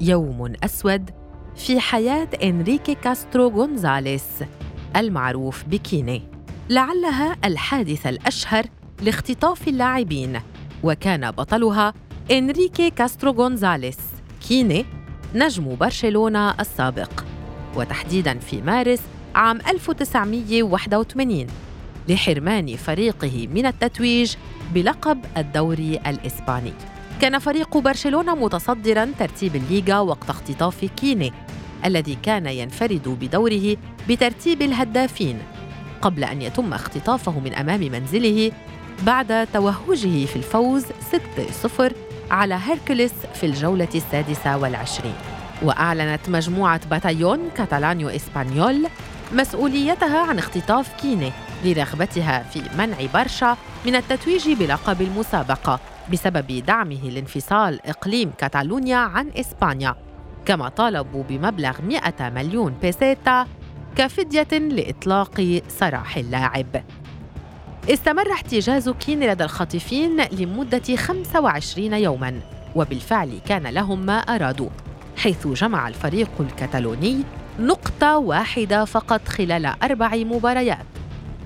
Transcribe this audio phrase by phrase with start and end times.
[0.00, 1.10] يوم أسود
[1.56, 4.24] في حياة إنريكي كاسترو غونزاليس
[4.96, 6.22] المعروف بكيني.
[6.70, 8.64] لعلها الحادثة الأشهر
[9.02, 10.40] لاختطاف اللاعبين
[10.82, 11.94] وكان بطلها
[12.30, 13.98] إنريكي كاسترو غونزاليس
[14.48, 14.84] كيني
[15.34, 17.24] نجم برشلونة السابق
[17.76, 19.00] وتحديداً في مارس
[19.34, 21.46] عام 1981
[22.08, 24.34] لحرمان فريقه من التتويج
[24.74, 26.72] بلقب الدوري الإسباني.
[27.20, 31.32] كان فريق برشلونة متصدراً ترتيب الليغا وقت اختطاف كيني
[31.84, 33.76] الذي كان ينفرد بدوره
[34.08, 35.38] بترتيب الهدافين
[36.02, 38.52] قبل أن يتم اختطافه من أمام منزله
[39.02, 40.84] بعد توهجه في الفوز
[41.78, 41.92] 6-0
[42.30, 45.14] على هيركوليس في الجولة السادسة والعشرين.
[45.62, 48.86] وأعلنت مجموعة باتايون كاتالانيو إسبانيول
[49.32, 51.32] مسؤوليتها عن اختطاف كيني
[51.64, 53.56] لرغبتها في منع برشا
[53.86, 55.80] من التتويج بلقب المسابقة.
[56.12, 59.94] بسبب دعمه لانفصال إقليم كاتالونيا عن إسبانيا
[60.46, 63.46] كما طالبوا بمبلغ 100 مليون بيسيتا
[63.96, 66.84] كفدية لإطلاق سراح اللاعب.
[67.90, 72.40] استمر احتجاز كين لدى الخاطفين لمدة 25 يوماً
[72.76, 74.68] وبالفعل كان لهم ما أرادوا
[75.16, 77.22] حيث جمع الفريق الكتالوني
[77.60, 80.86] نقطة واحدة فقط خلال أربع مباريات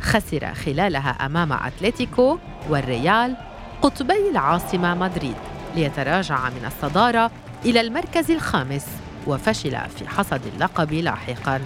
[0.00, 2.38] خسر خلالها أمام أتلتيكو
[2.70, 3.36] والريال
[3.82, 5.34] قطبي العاصمة مدريد
[5.74, 7.30] ليتراجع من الصدارة
[7.64, 8.86] إلى المركز الخامس
[9.26, 11.60] وفشل في حصد اللقب لاحقاً.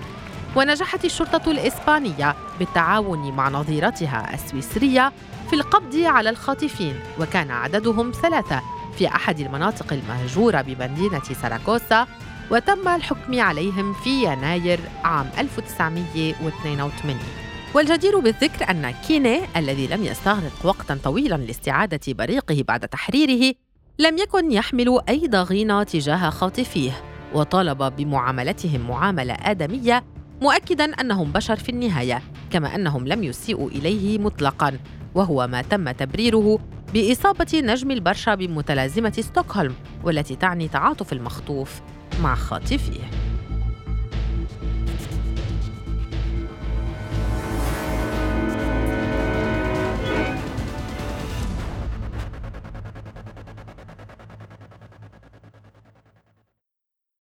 [0.56, 5.12] ونجحت الشرطة الإسبانية بالتعاون مع نظيرتها السويسرية
[5.50, 8.62] في القبض على الخاطفين وكان عددهم ثلاثة
[8.98, 12.06] في أحد المناطق المهجورة بمدينة ساراغوسا
[12.50, 20.98] وتم الحكم عليهم في يناير عام 1982 والجدير بالذكر أن كيني الذي لم يستغرق وقتا
[21.04, 23.54] طويلا لاستعادة بريقه بعد تحريره
[23.98, 26.92] لم يكن يحمل أي ضغينة تجاه خاطفيه
[27.34, 30.04] وطالب بمعاملتهم معاملة آدمية
[30.42, 34.78] مؤكدا أنهم بشر في النهاية كما أنهم لم يسيئوا إليه مطلقا
[35.14, 36.58] وهو ما تم تبريره
[36.94, 41.80] بإصابة نجم البرشا بمتلازمة ستوكهولم والتي تعني تعاطف المخطوف
[42.22, 43.27] مع خاطفيه